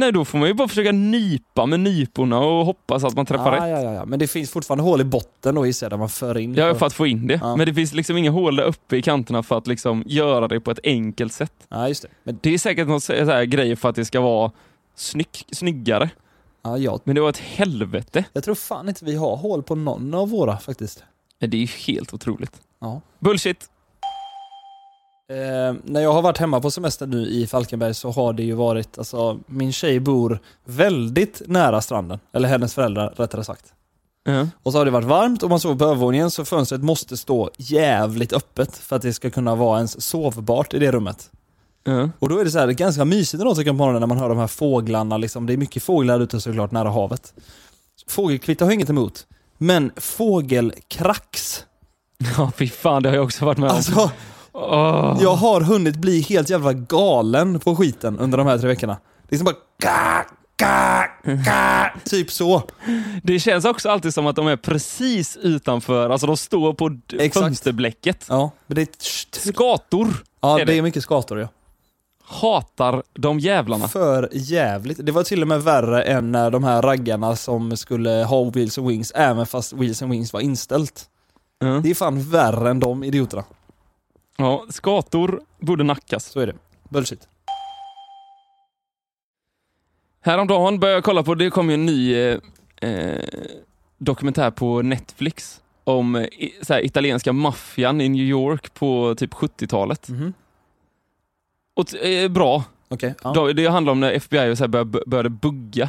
[0.00, 3.52] Nej, då får man ju bara försöka nypa med nyporna och hoppas att man träffar
[3.52, 3.70] ah, rätt.
[3.70, 4.04] ja, ja, ja.
[4.04, 6.54] Men det finns fortfarande hål i botten då gissar jag, där man för in.
[6.54, 7.38] Ja, för att få in det.
[7.42, 7.56] Ja.
[7.56, 10.60] Men det finns liksom inga hål där uppe i kanterna för att liksom göra det
[10.60, 11.52] på ett enkelt sätt.
[11.68, 12.08] Ja, just det.
[12.24, 14.50] Men, Det är säkert något så här grejer för att det ska vara
[14.94, 16.10] snygg, snyggare.
[16.62, 18.24] ja, jag, Men det var ett helvete.
[18.32, 21.04] jag tror fan inte vi har hål på någon av våra faktiskt.
[21.40, 22.52] Men Det är ju helt otroligt.
[22.80, 23.00] Ja.
[23.18, 23.70] Bullshit.
[25.30, 28.54] Eh, när jag har varit hemma på semester nu i Falkenberg så har det ju
[28.54, 32.18] varit, alltså min tjej bor väldigt nära stranden.
[32.32, 33.64] Eller hennes föräldrar rättare sagt.
[34.24, 34.48] Ja.
[34.62, 37.50] Och så har det varit varmt och man sover på övervåningen så fönstret måste stå
[37.56, 41.30] jävligt öppet för att det ska kunna vara ens sovbart i det rummet.
[41.84, 42.10] Ja.
[42.18, 44.18] Och då är det så här, det är ganska mysigt när på morgonen när man
[44.18, 45.46] hör de här fåglarna, liksom.
[45.46, 47.34] det är mycket fåglar ute såklart nära havet.
[48.08, 49.26] Fågelkvitter har jag inget emot.
[49.58, 51.64] Men fågelkrax,
[52.36, 53.76] ja, fy fan, det har jag också varit med om.
[53.76, 54.10] alltså
[54.60, 55.18] Åh.
[55.22, 58.96] jag har hunnit bli helt jävla galen på skiten under de här tre veckorna.
[59.28, 60.24] Det är som bara ka,
[60.56, 61.04] ka,
[61.44, 62.62] ka, typ så.
[63.22, 67.44] Det känns också alltid som att de är precis utanför, alltså de står på Exakt.
[67.44, 68.26] fönsterblecket.
[68.28, 68.88] Ja, men det är,
[69.52, 70.08] Skator
[70.40, 70.78] ja, är det det.
[70.78, 71.48] är mycket skator ja.
[72.24, 73.88] hatar de jävlarna.
[73.88, 75.06] För jävligt.
[75.06, 78.78] Det var till och med värre än när de här raggarna som skulle ha Wheels
[78.78, 81.04] and Wings, även fast Wheels and Wings var inställt.
[81.58, 81.80] Ja.
[81.82, 83.44] Det är fan värre än de idioterna.
[84.40, 86.24] Ja, skator borde nackas.
[86.24, 86.54] Så är det.
[86.88, 87.28] Bullshit.
[90.22, 92.38] Häromdagen började jag kolla på, det kom ju en ny eh,
[92.80, 93.24] eh,
[93.98, 99.32] dokumentär på Netflix om eh, i- så här, italienska maffian i New York på typ
[99.34, 100.08] 70-talet.
[100.08, 100.32] Mhm.
[101.74, 102.64] Och eh, bra.
[102.88, 103.14] Okej.
[103.24, 103.32] ja.
[103.32, 105.88] Då- Det handlar om när FBI och så här började, började bugga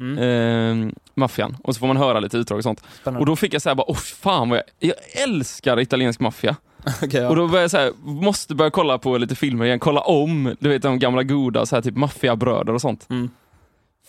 [0.00, 0.18] Mm.
[0.18, 1.56] eh, maffian.
[1.64, 2.82] Och så får man höra lite utdrag och sånt.
[3.00, 3.20] Spännande.
[3.20, 6.56] Och då fick jag säga bara, åh fan vad jag, jag älskar italiensk maffia.
[7.02, 7.28] Okej, ja.
[7.28, 10.68] Och då började jag säga, måste börja kolla på lite filmer igen, kolla om, du
[10.68, 13.06] vet de gamla goda, så här, typ maffiabröder och sånt.
[13.10, 13.30] Mm.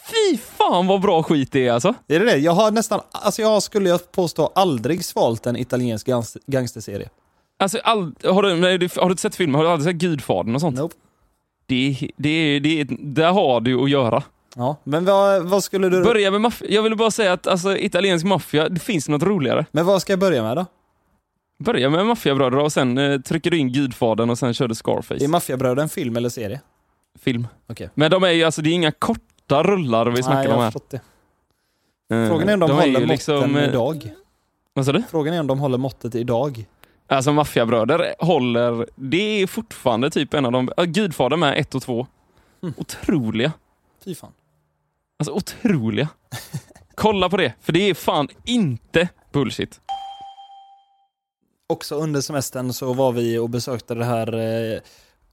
[0.10, 1.94] Fy fan vad bra skit det är alltså.
[2.08, 2.38] Är det det?
[2.38, 7.10] Jag har nästan, alltså jag skulle jag påstå aldrig svalt en italiensk gangster, gangsterserie.
[7.60, 8.50] Alltså, all, har, du,
[9.00, 9.58] har du inte sett filmer?
[9.58, 10.78] Har du aldrig sett Gudfadern och sånt?
[10.78, 10.96] Nope.
[11.66, 14.24] Det, det, det, där har du att göra.
[14.56, 16.04] Ja, men vad, vad skulle du...
[16.04, 16.68] Börja med maffia.
[16.70, 19.66] Jag ville bara säga att alltså, italiensk maffia, det finns något roligare.
[19.72, 20.66] Men vad ska jag börja med då?
[21.60, 25.24] Börja med maffiabröder och sen eh, trycker du in Gudfadern och sen kör du Scarface.
[25.24, 26.62] Är Maffiabröder en film eller serie?
[27.20, 27.48] film.
[27.70, 27.90] Okej.
[27.94, 30.74] Men de är ju, alltså det är inga korta rullar vi snackar om här.
[30.90, 31.02] det.
[32.16, 34.14] Eh, Frågan är om de, är håller ju måtten liksom, eh, idag.
[34.74, 35.04] Vad sa du?
[35.10, 36.66] Frågan är om de håller måttet idag.
[37.08, 41.82] Alltså maffiabröder håller, det är fortfarande typ en av de, ja, Gudfadern med ett och
[41.82, 42.08] två.
[42.64, 42.74] Mm.
[42.78, 43.52] Otroliga.
[44.06, 44.32] Fy fan.
[45.20, 46.10] Alltså otroliga.
[46.96, 49.82] Kolla på det, för det är fan inte bullshit.
[51.70, 54.80] Också under semestern så var vi och besökte det här eh,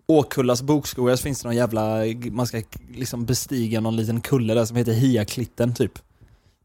[0.06, 1.98] Åkullas bokskogar, så finns det någon jävla,
[2.30, 2.62] man ska
[2.94, 5.98] liksom bestiga någon liten kulle där som heter Hiaklitten typ.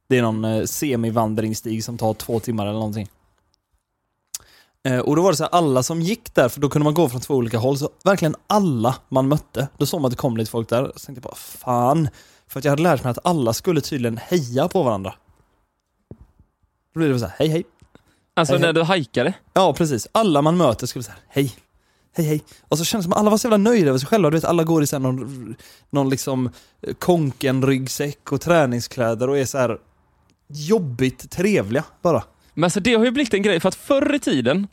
[0.09, 3.07] Det är någon eh, semivandringsstig som tar två timmar eller någonting.
[4.83, 6.93] Eh, och då var det så här, alla som gick där, för då kunde man
[6.93, 10.21] gå från två olika håll, så verkligen alla man mötte, då såg man att det
[10.21, 12.09] kom lite folk där, så tänkte jag bara fan,
[12.47, 15.13] för att jag hade lärt mig att alla skulle tydligen heja på varandra.
[16.93, 17.63] Då blev det så här, hej hej.
[18.39, 19.33] Alltså Hej, när du hajkade.
[19.53, 20.07] Ja, precis.
[20.11, 21.53] Alla man möter skulle säga hej,
[22.15, 22.43] hej, hej.
[22.67, 24.29] Och så känns det som att alla var så jävla nöjda över sig själva.
[24.29, 25.55] Du vet, alla går i så någon,
[25.89, 26.49] någon liksom
[26.81, 29.77] eh, konken-ryggsäck och träningskläder och är så här
[30.47, 32.23] jobbigt trevliga bara.
[32.53, 34.67] Men alltså det har ju blivit en grej, för att förr i tiden,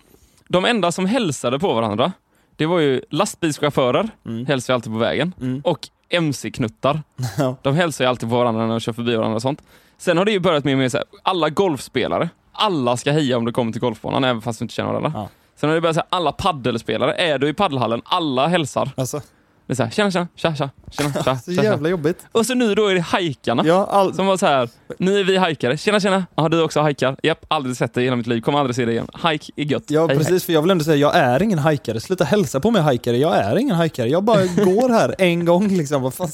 [0.49, 2.13] de enda som hälsade på varandra,
[2.57, 4.47] det var ju lastbilschaufförer, Mm.
[4.47, 5.61] hälsade alltid på vägen, Mm.
[5.65, 7.03] och MC-knuttar.
[7.63, 9.63] De hälsar ju alltid på varandra när de kör förbi varandra och sånt.
[9.99, 13.45] Sen har det ju börjat med, med så här, alla golfspelare, alla ska heja om
[13.45, 15.13] du kommer till golfbanan, även fast du inte känner varandra.
[15.15, 15.29] Ja.
[15.61, 18.91] Sen har det börjat säga alla paddelspelare, är du i paddelhallen, alla hälsar.
[18.97, 19.21] Alltså,
[19.67, 21.65] Det är så här, tjena tjena, tja tja, tjena tja, så tja, tja.
[21.65, 22.27] jävla jobbigt.
[22.33, 23.63] Och så nu då är det hajkarna.
[23.67, 24.15] Ja, all...
[24.15, 25.77] Som var så här, nu är vi hajkare.
[25.77, 27.17] Tjena tjena, ja du också hajkar.
[27.23, 29.09] Japp, aldrig sett dig i hela mitt liv, kommer aldrig se dig igen.
[29.31, 29.85] Hike är gött.
[29.87, 30.45] Ja, Hej, precis.
[30.45, 32.01] För jag vill ändå säga, jag är ingen hajkare.
[32.01, 33.17] Sluta hälsa på mig hajkare.
[33.17, 34.09] Jag är ingen hajkare.
[34.09, 36.03] Jag bara går här en gång liksom.
[36.03, 36.29] Vad fan...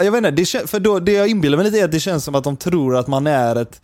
[0.00, 2.24] Jag vet inte, det, för då, det jag inbillar mig lite är att det känns
[2.24, 3.80] som att de tror att man är ett...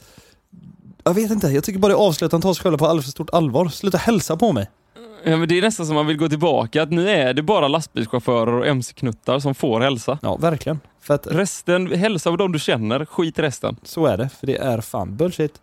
[1.07, 3.05] Jag vet inte, jag tycker bara det avslöjar att de tar sig själva på alldeles
[3.05, 3.69] för stort allvar.
[3.69, 4.71] Sluta hälsa på mig.
[5.25, 7.69] Ja, men det är nästan som man vill gå tillbaka, att nu är det bara
[7.69, 10.19] lastbilschaufförer och mc-knuttar som får hälsa.
[10.23, 10.81] Ja, verkligen.
[11.01, 13.77] För att Resten, hälsa av de du känner, skit i resten.
[13.83, 15.55] så är det, för det är fan bullshit.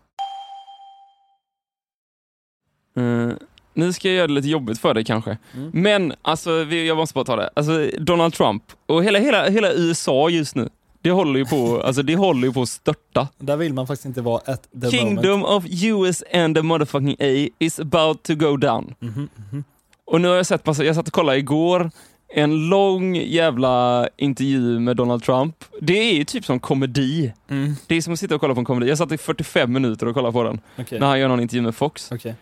[2.98, 3.30] Eh,
[3.74, 5.38] nu ska jag göra det lite jobbigt för dig kanske.
[5.54, 5.70] Mm.
[5.74, 7.50] Men, alltså, vi- jag måste bara ta det.
[7.56, 10.70] Alltså, Donald Trump och hela, hela, hela USA just nu,
[11.04, 13.28] det håller ju på, alltså, det håller ju på att störta.
[13.38, 14.94] Där vill man faktiskt inte vara at the moment.
[14.94, 18.96] Kingdom of US and the motherfucking A is about to go down.
[19.00, 19.64] Mhm, mhm.
[20.06, 21.92] Och nu har jag sett, massa- jag satt och kollade igår,
[22.36, 25.56] en lång jävla intervju med Donald Trump.
[25.82, 27.34] Det är ju typ som komedi.
[27.50, 27.74] Mm.
[27.88, 28.90] Det är som att sitta och kolla på en komedi.
[28.90, 31.00] Jag satt i 45 minuter och kollade på den, Okej.
[31.00, 32.12] när han gör någon intervju med Fox.
[32.12, 32.36] Okej.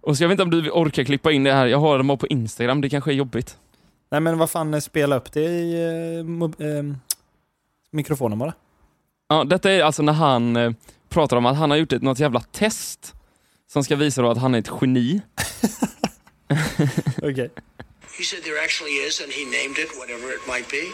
[0.00, 2.16] Och så jag vet inte om du orkar klippa in det här, jag har bara
[2.16, 3.56] på Instagram, det kanske är jobbigt.
[4.10, 5.74] Nej men vad fan, eh, spela upp det i
[6.60, 6.96] eh, ehm,
[7.90, 8.54] mikrofonen bara.
[9.28, 10.72] Ja, detta är alltså när han eh,
[11.08, 13.14] pratar om att han har gjort ett, något jävla test
[13.72, 15.20] som ska visa då att han är ett geni.
[17.22, 17.50] Okej.
[18.18, 20.92] He said there actually is, and he named it, whatever it might be.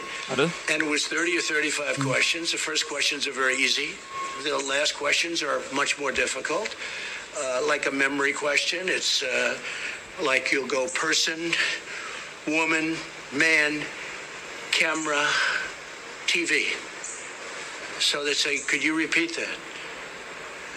[0.73, 2.51] And it was 30 or 35 questions.
[2.51, 3.89] The first questions are very easy.
[4.43, 6.75] The last questions are much more difficult.
[7.35, 9.57] Uh, like a memory question, it's uh,
[10.25, 11.51] like you'll go person,
[12.47, 12.95] woman,
[13.33, 13.81] man,
[14.71, 15.27] camera,
[16.27, 16.75] TV.
[17.99, 19.57] So they say, could you repeat that?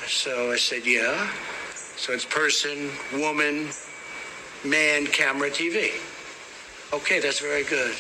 [0.07, 1.31] So I said, yeah.
[1.75, 3.69] So it's person, woman,
[4.65, 5.91] man, camera, TV.
[6.93, 7.93] Okay, that's very good.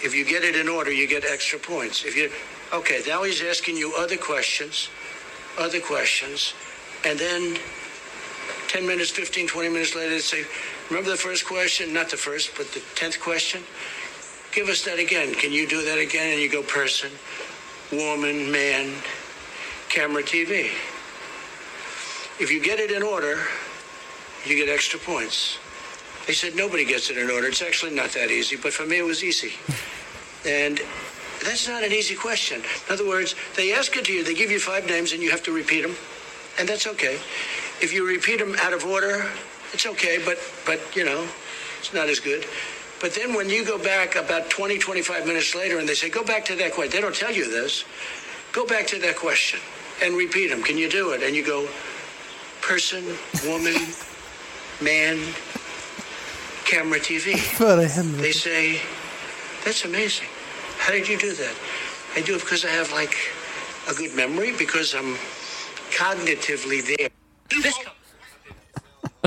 [0.00, 2.04] If you get it in order, you get extra points.
[2.04, 2.30] If you
[2.72, 4.88] okay, now he's asking you other questions,
[5.58, 6.54] other questions,
[7.04, 7.56] and then
[8.68, 10.44] 10 minutes, 15, 20 minutes later, they say,
[10.90, 11.92] remember the first question?
[11.92, 13.62] Not the first, but the 10th question?
[14.58, 15.34] Give us that again.
[15.34, 16.32] Can you do that again?
[16.32, 17.12] And you go person,
[17.92, 18.92] woman, man,
[19.88, 20.72] camera, TV.
[22.40, 23.38] If you get it in order,
[24.44, 25.60] you get extra points.
[26.26, 27.46] They said nobody gets it in order.
[27.46, 29.52] It's actually not that easy, but for me it was easy.
[30.44, 30.80] and
[31.44, 32.60] that's not an easy question.
[32.88, 35.30] In other words, they ask it to you, they give you five names and you
[35.30, 35.94] have to repeat them.
[36.58, 37.14] And that's okay.
[37.80, 39.24] If you repeat them out of order,
[39.72, 41.28] it's okay, but but you know,
[41.78, 42.44] it's not as good.
[43.00, 46.24] But then when you go back about 20, 25 minutes later and they say, go
[46.24, 47.84] back to that question, they don't tell you this.
[48.52, 49.60] Go back to that question
[50.02, 50.62] and repeat them.
[50.62, 51.22] Can you do it?
[51.22, 51.68] And you go,
[52.60, 53.04] person,
[53.46, 53.74] woman,
[54.82, 55.18] man,
[56.64, 57.38] camera, TV.
[57.38, 58.22] För i helvete.
[58.22, 58.80] They say,
[59.64, 60.28] that's amazing.
[60.78, 61.54] How did you do that?
[62.16, 63.16] I do it because I have like
[63.88, 65.16] a good memory, because I'm
[65.90, 67.10] cognitively there.
[67.48, 67.78] This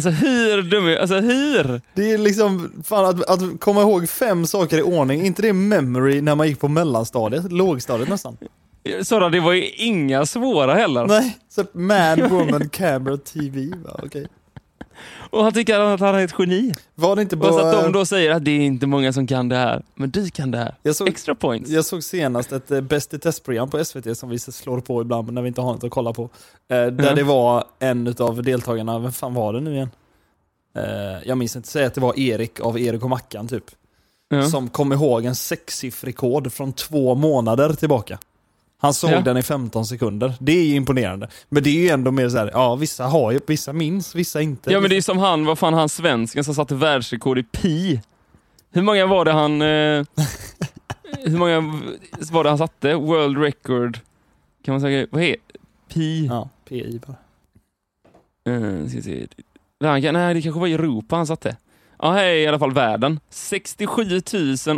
[0.08, 1.82] Alltså hur dum är Alltså hur?
[1.94, 6.22] Det är liksom, fan att, att komma ihåg fem saker i ordning, inte det memory
[6.22, 8.38] när man gick på mellanstadiet, lågstadiet nästan.
[9.04, 11.08] Sara, det var ju inga svåra heller.
[11.08, 14.28] Nej, så man, woman, camera, TV, va, okej.
[15.30, 16.74] Och han tycker att han är ett geni.
[16.96, 17.78] Var det inte Bara så bara...
[17.78, 20.30] att de då säger att det är inte många som kan det här, men du
[20.30, 20.94] kan det här.
[20.94, 21.70] Såg- Extra points.
[21.70, 25.34] Jag såg senast ett eh, Bäst i testprogram på SVT som vi slår på ibland
[25.34, 26.24] när vi inte har något att kolla på.
[26.24, 26.28] Eh,
[26.68, 27.14] där Ja.
[27.16, 29.90] det var en av deltagarna, vem fan var det nu igen?
[30.76, 30.84] Eh,
[31.28, 33.64] jag minns inte, säg att det var Erik av Erik och Mackan typ.
[34.30, 34.46] Ja.
[34.50, 38.20] Som kom ihåg en sexsiffrig kod från två månader tillbaka.
[38.84, 39.22] Han såg Ja.
[39.22, 40.34] den i 15 sekunder.
[40.40, 41.30] Det är ju imponerande.
[41.50, 44.42] Men det är ju ändå mer så här, ja vissa har ju, vissa minns, vissa
[44.42, 44.72] inte.
[44.72, 48.02] Ja men det är som han, vad fan han svensken som satte världsrekord i pi.
[48.72, 49.62] Hur många var det han...
[49.62, 50.06] Eh,
[51.26, 51.60] hur många
[52.32, 52.94] var det han satte?
[52.96, 54.00] World record,
[54.66, 55.36] kan man säga, vad är
[55.94, 56.26] Pi?
[56.26, 57.16] Ja, PI bara.
[58.56, 59.28] Eh, ska se.
[59.80, 60.02] Nej,
[60.34, 61.58] det kanske var i Europa han satte.
[62.00, 63.20] Ja, här är i alla fall världen.
[63.30, 64.22] 67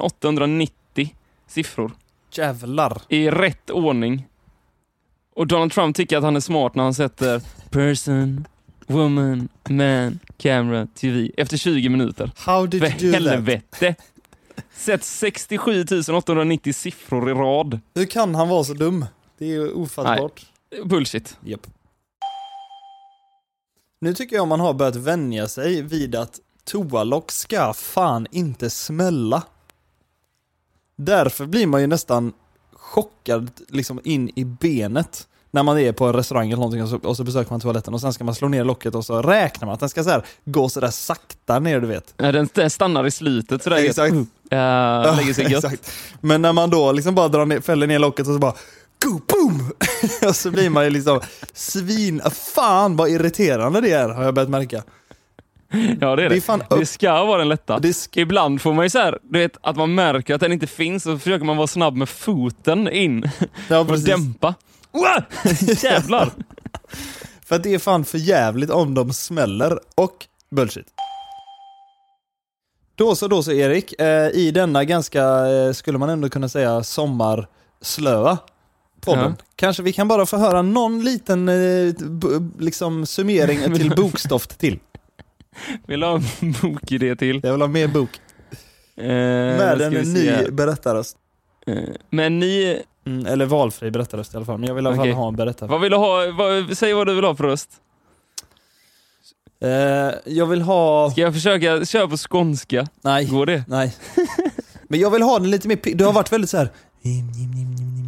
[0.01, 1.15] 890
[1.47, 1.91] siffror
[2.37, 3.01] Jävlar.
[3.09, 4.27] i rätt ordning.
[5.35, 8.47] Och Donald Trump tycker att han är smart när han sätter person,
[8.87, 12.31] woman, man, camera, TV efter 20 minuter.
[12.35, 13.31] How did För you do that?
[13.31, 13.95] helvete!
[14.75, 17.79] Sätt 67 890 siffror i rad.
[17.95, 19.05] Hur kan han vara så dum?
[19.37, 20.45] Det är ju ofattbart.
[20.85, 21.37] Bullshit.
[21.45, 21.67] Japp.
[24.01, 29.43] Nu tycker jag man har börjat vänja sig vid att toalock ska fan inte smälla.
[30.95, 32.33] Därför blir man ju nästan
[32.73, 36.97] chockad liksom in i benet när man är på en restaurang eller någonting och så,
[36.97, 39.65] och så besöker man toaletten och sen ska man slå ner locket och så räknar
[39.65, 42.13] man att den ska så här, gå sådär sakta ner du vet.
[42.17, 43.77] Ja, Den, den stannar i slutet sådär.
[43.77, 44.13] Exakt.
[44.13, 44.19] Uh,
[45.17, 45.63] lägger sig gött.
[45.63, 45.91] Exakt.
[46.21, 48.53] Men när man då liksom bara drar ner, fäller ner locket och så bara
[49.03, 49.71] Go, boom!
[50.29, 51.21] och så blir man ju liksom
[51.53, 52.21] svin...
[52.55, 54.83] Fan vad irriterande det är har jag börjat märka.
[56.01, 56.29] Ja, det är det.
[56.29, 57.81] Det är fan Det ska vara den lätta.
[58.15, 61.05] Ibland får man ju så här, du vet, att man märker att den inte finns
[61.05, 63.29] och försöker man vara snabb med foten in
[63.69, 64.05] Ja, precis.
[64.05, 64.53] dämpa.
[64.91, 65.23] Wow!
[65.83, 66.29] Jävlar!
[67.45, 70.87] För att det är fan för jävligt om de smäller och bullshit.
[72.95, 74.01] Då så, då så Erik.
[74.01, 78.37] Eh, I denna ganska, eh, skulle man ändå kunna säga, sommarslöa
[79.01, 79.35] podden.
[79.37, 79.45] Ja.
[79.55, 81.93] Kanske vi kan bara få höra någon liten eh,
[82.59, 84.79] liksom summering till bokstoft till.
[85.87, 87.39] Vill du ha en bokidé till?
[87.43, 88.09] Jag vill ha mer bok.
[88.97, 91.17] Eh, Med en ny berättarröst.
[91.67, 91.75] Eh,
[92.09, 94.57] men ni, Mm, eller valfri berättarröst i alla fall.
[94.57, 95.71] Men jag vill i alla fall ha en berättarröst.
[95.71, 96.31] vad vill du ha?
[96.37, 97.69] Vad, säg vad du vill ha för röst.
[99.63, 101.11] Eh, jag vill ha...
[101.11, 102.87] Ska jag försöka köra på skånska?
[103.01, 103.25] Nej.
[103.25, 103.63] Går det?
[103.67, 103.95] Nej.
[104.87, 105.77] Men jag vill ha den lite mer.
[105.95, 106.69] Du har varit väldigt så här.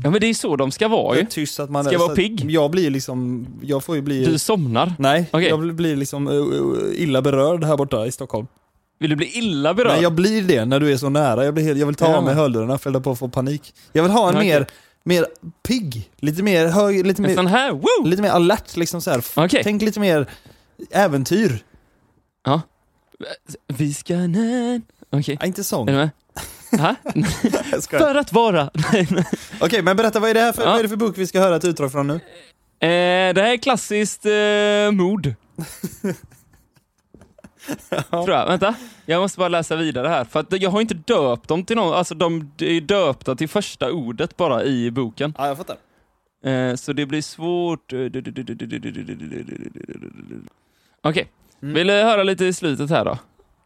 [0.05, 1.25] Ja men det är så de ska vara ju.
[1.25, 2.51] Tyst att man Ska jag vara pigg?
[2.51, 4.25] Jag blir liksom, jag får ju bli...
[4.25, 4.93] Du somnar.
[4.99, 5.47] Nej, Okej.
[5.49, 6.29] jag blir liksom
[6.95, 8.47] illa berörd här borta i Stockholm.
[8.99, 9.91] Vill du bli illa berörd?
[9.91, 11.45] Nej, jag blir det när du är så nära.
[11.45, 12.17] Jag, blir helt, jag vill ta Ja.
[12.17, 13.73] av mig hörlurarna för jag på att få panik.
[13.91, 14.47] Jag vill ha en Okej.
[14.49, 14.67] mer,
[15.03, 15.25] mer
[15.67, 18.05] pigg, lite mer hög, lite En mer, sån här, woo!
[18.05, 19.23] lite mer alert liksom så här.
[19.35, 19.61] Okej.
[19.63, 20.29] Tänk lite mer
[20.91, 21.63] äventyr.
[22.45, 22.61] Ja.
[23.67, 24.81] Vi ska ner...
[25.09, 25.87] Okej, Ja, inte sång.
[25.87, 26.09] är du med?
[27.89, 28.69] För att vara...
[29.61, 30.69] Okej, men berätta vad är det här för, Ja.
[30.69, 32.13] vad är det för bok vi ska höra ett utdrag från nu?
[32.13, 35.33] Eh, det här är klassiskt eh, mord.
[38.09, 38.47] Tror jag.
[38.47, 40.23] Vänta, jag måste bara läsa vidare här.
[40.25, 44.37] För jag har inte döpt dem till någon, alltså de är döpta till första ordet
[44.37, 45.33] bara i boken.
[45.37, 45.77] Ja, jag fattar.
[46.45, 47.93] Eh, så det blir svårt.
[51.01, 51.27] Okej,
[51.61, 51.73] Mm.
[51.73, 53.17] vill du höra lite i slutet här då?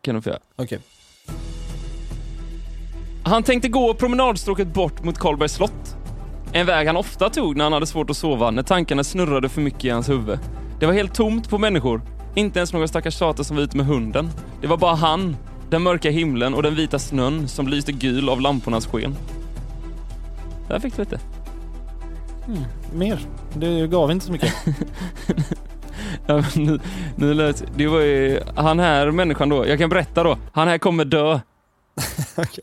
[0.01, 0.39] Kan du få göra.
[0.55, 0.79] Okej.
[3.29, 5.97] Han tänkte gå promenadstråket bort mot Karlbergs slott.
[6.51, 9.61] En väg han ofta tog när han hade svårt att sova, när tankarna snurrade för
[9.61, 10.39] mycket i hans huvud.
[10.79, 12.01] Det var helt tomt på människor.
[12.35, 14.29] Inte ens någon stackars tjata som var ute med hunden.
[14.61, 15.37] Det var bara han,
[15.69, 19.15] den mörka himlen och den vita snön som lyste gul av lampornas sken.
[20.67, 21.19] Där fick du lite.
[22.93, 23.19] Mer.
[23.53, 24.53] Du gav inte så mycket.
[26.25, 26.79] Ja, nu,
[27.15, 30.77] nu lät, det var ju, han här människan då, jag kan berätta då, han här
[30.77, 31.39] kommer dö.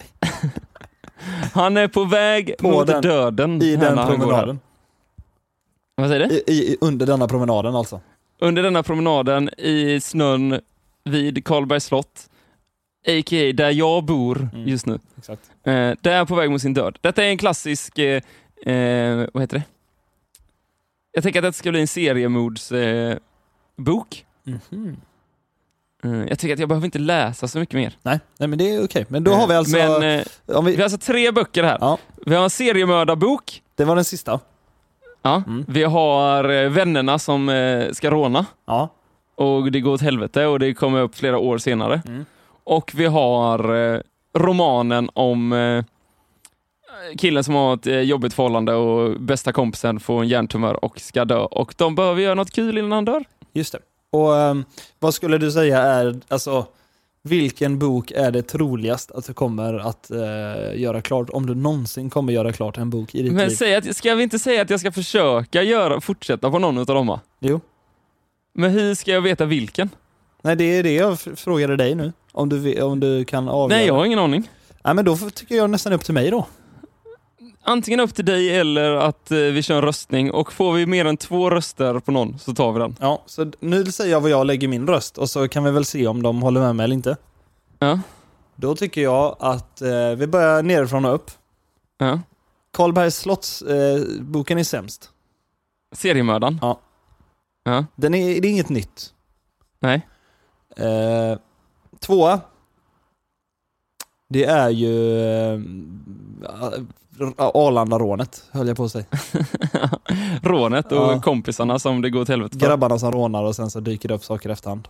[1.52, 3.62] Han är på väg På mot den- döden.
[3.62, 4.60] I den promenaden.
[5.94, 6.34] Vad säger du?
[6.34, 8.00] I, i, under denna promenaden alltså.
[8.38, 10.60] Under denna promenaden i snön
[11.04, 12.30] vid Karlbergs slott,
[13.08, 13.52] a.k.a.
[13.54, 14.68] där jag bor Mm.
[14.68, 15.40] just nu, Exakt.
[15.64, 16.98] eh, där är på väg mot sin död.
[17.00, 18.22] Detta är en klassisk, eh,
[18.66, 19.62] eh, vad heter det?
[21.12, 22.78] Jag tänker att det ska bli en seriemordsbok.
[22.80, 23.16] Eh,
[23.76, 24.24] bok.
[24.44, 24.96] Mhm.
[26.04, 27.92] Eh, jag tycker att jag behöver inte läsa så mycket mer.
[28.02, 29.06] Nej, nej men det är okej.
[29.08, 29.76] Men då har vi alltså...
[29.76, 30.24] Men, eh,
[30.62, 31.78] vi, vi har alltså tre böcker här.
[31.80, 31.98] Ja.
[32.26, 34.40] Vi har en seriemördarbok, det var den sista.
[35.22, 35.42] ja.
[35.46, 35.64] Mm.
[35.68, 38.46] vi har eh, Vännerna som eh, ska råna.
[38.66, 38.88] Ja.
[39.34, 42.02] och det går åt helvete och det kommer upp flera år senare.
[42.06, 42.24] Mm.
[42.64, 44.00] Och vi har eh,
[44.38, 45.84] romanen om eh,
[47.18, 51.24] killen som har ett eh, jobbigt förhållande och bästa kompisen får en hjärntumör och ska
[51.24, 51.38] dö.
[51.38, 53.24] Och de behöver göra något kul innan han dör.
[53.52, 53.78] Just det.
[54.22, 54.64] Och ehm,
[54.98, 56.66] vad skulle du säga är, alltså,
[57.22, 62.10] vilken bok är det troligast att du kommer att eh, göra klart, om du någonsin
[62.10, 63.54] kommer göra klart en bok i ditt Men liv?
[63.54, 66.86] säg att, ska vi inte säga att jag ska försöka göra, fortsätta på någon av
[66.86, 67.06] dem?
[67.06, 67.20] va?
[67.40, 67.60] Jo.
[68.54, 69.90] Men hur ska jag veta vilken?
[70.42, 72.12] Nej, det är det jag frågade dig nu.
[72.32, 73.78] Om du, om du kan avgöra.
[73.78, 74.50] Nej, jag har ingen aning.
[74.84, 76.46] Nej, men då tycker jag nästan upp till mig då.
[77.68, 81.04] Antingen upp till dig eller att eh, vi kör en röstning och får vi mer
[81.04, 82.96] än två röster på någon så tar vi den.
[83.00, 85.84] Ja, så nu säger jag vad jag lägger min röst och så kan vi väl
[85.84, 87.16] se om de håller med mig eller inte.
[87.78, 88.00] Ja.
[88.56, 91.30] Då tycker jag att eh, vi börjar nerifrån och upp.
[91.98, 92.20] ja.
[92.72, 95.10] Karlbergs slotts eh, boken är sämst.
[95.94, 96.58] Seriemördaren?
[96.62, 96.80] Ja.
[97.64, 97.84] Ja.
[97.96, 99.12] Den är, det är inget nytt.
[99.80, 100.06] Nej.
[100.76, 101.38] Eh,
[102.00, 102.40] tvåa.
[104.28, 105.20] Det är ju
[105.54, 105.60] eh,
[107.38, 109.04] Arlanda-rånet, höll jag på att säga.
[110.42, 111.20] Rånet och Ja.
[111.20, 112.66] kompisarna som det går till helvete för.
[112.66, 114.88] Grabbarna som rånar och sen så dyker det upp saker efterhand.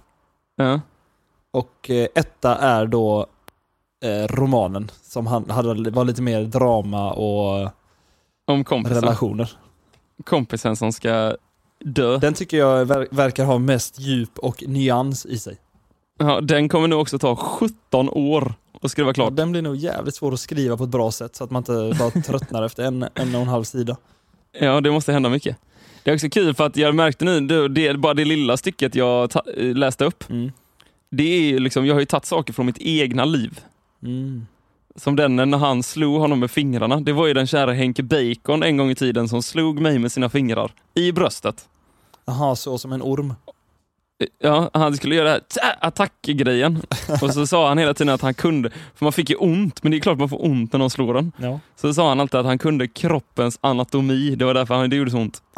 [0.57, 0.81] Ja.
[1.51, 3.27] Och eh, etta är då
[4.05, 7.71] eh, romanen som han, hade, var lite mer drama och
[8.47, 9.01] Om kompisen.
[9.01, 9.51] relationer.
[10.25, 11.37] Kompisen som ska
[11.85, 12.19] dö.
[12.19, 15.57] Den tycker jag ver verkar ha mest djup och nyans i sig.
[16.19, 19.37] Ja, den kommer nog också ta 17 år att skriva klart.
[19.37, 21.95] Den blir nog jävligt svår att skriva på ett bra sätt så att man inte
[21.99, 23.97] bara tröttnar efter en, en och en halv sida.
[24.61, 25.57] Ja, det måste hända mycket.
[26.03, 28.95] Det är också kul för att jag märkte nu, det, det, bara det lilla stycket
[28.95, 30.53] jag eh, läste upp, Mm.
[31.11, 31.23] det
[31.55, 33.61] är liksom, jag har ju tagit saker från mitt egna liv.
[34.03, 34.47] Mm.
[34.97, 37.01] Som den när han slog honom med fingrarna.
[37.01, 40.13] Det var ju den kära Henke Bacon en gång i tiden som slog mig med
[40.13, 41.69] sina fingrar i bröstet.
[42.25, 43.35] Jaha, så som en orm.
[44.39, 45.41] Ja, han skulle göra
[45.81, 46.83] attackgrejen
[47.23, 49.91] och så sa han hela tiden att han kunde, för man fick ju ont, men
[49.91, 51.33] det är klart man får ont när någon slår en.
[51.37, 51.61] Ja.
[51.77, 55.11] Så sa han alltid att han kunde kroppens anatomi, det var därför han, det gjorde
[55.11, 55.43] så ont.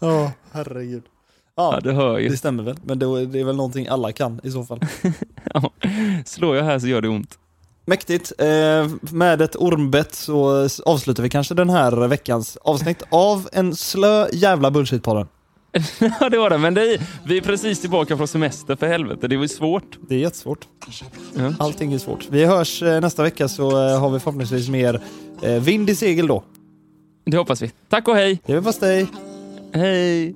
[0.00, 1.02] Ja, oh, herregud.
[1.56, 2.28] Ja, ja, det hör ju.
[2.28, 4.80] Det stämmer väl, men det är väl någonting alla kan i så fall.
[5.54, 5.70] ja,
[6.24, 7.38] slår jag här så gör det ont.
[7.84, 8.32] Mäktigt.
[8.38, 14.28] Eh, med ett ormbett så avslutar vi kanske den här veckans avsnitt av en slö
[14.32, 15.26] jävla bullshit-podden.
[16.20, 16.58] Ja, det var det.
[16.58, 19.28] Men det är, vi är precis tillbaka från semester, för helvete.
[19.28, 19.98] Det var ju svårt.
[20.08, 20.68] Det är jättesvårt.
[21.58, 22.26] Allting är svårt.
[22.30, 25.00] Vi hörs eh, nästa vecka så eh, har vi förhoppningsvis mer
[25.42, 26.44] eh, vind i segel då.
[27.24, 27.72] Det hoppas vi.
[27.88, 28.40] Tack och hej!
[28.46, 29.06] Det är fast dig.
[29.72, 30.34] Hej!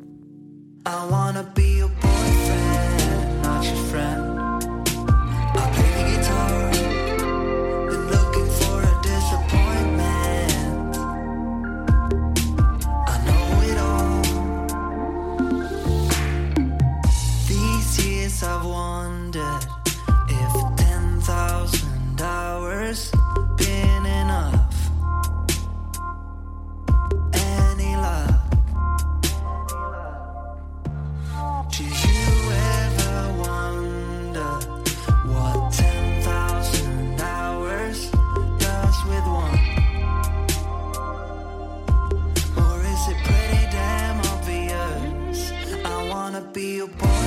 [46.52, 47.19] be a boy.